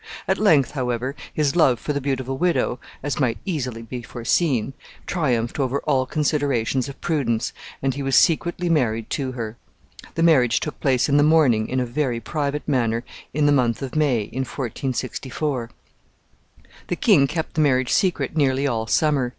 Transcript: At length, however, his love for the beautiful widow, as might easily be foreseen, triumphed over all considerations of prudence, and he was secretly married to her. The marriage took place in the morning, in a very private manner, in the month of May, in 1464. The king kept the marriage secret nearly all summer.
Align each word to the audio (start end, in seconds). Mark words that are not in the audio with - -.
At 0.27 0.39
length, 0.39 0.71
however, 0.71 1.13
his 1.31 1.55
love 1.55 1.79
for 1.79 1.93
the 1.93 2.01
beautiful 2.01 2.35
widow, 2.39 2.79
as 3.03 3.19
might 3.19 3.37
easily 3.45 3.83
be 3.83 4.01
foreseen, 4.01 4.73
triumphed 5.05 5.59
over 5.59 5.77
all 5.81 6.07
considerations 6.07 6.89
of 6.89 6.99
prudence, 7.01 7.53
and 7.83 7.93
he 7.93 8.01
was 8.01 8.15
secretly 8.15 8.67
married 8.67 9.11
to 9.11 9.33
her. 9.33 9.57
The 10.15 10.23
marriage 10.23 10.59
took 10.59 10.79
place 10.79 11.07
in 11.07 11.17
the 11.17 11.21
morning, 11.23 11.67
in 11.69 11.79
a 11.79 11.85
very 11.85 12.19
private 12.19 12.67
manner, 12.67 13.03
in 13.31 13.45
the 13.45 13.51
month 13.51 13.83
of 13.83 13.95
May, 13.95 14.21
in 14.21 14.39
1464. 14.39 15.69
The 16.87 16.95
king 16.95 17.27
kept 17.27 17.53
the 17.53 17.61
marriage 17.61 17.91
secret 17.93 18.35
nearly 18.35 18.65
all 18.65 18.87
summer. 18.87 19.29